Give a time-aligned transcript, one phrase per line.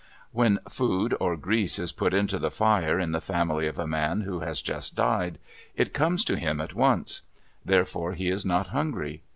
[0.31, 4.21] When food or grease is put into the fire in the family of a man
[4.21, 5.37] who has just died,
[5.75, 7.21] it comes to him at once;
[7.63, 9.21] therefore he is not hungry.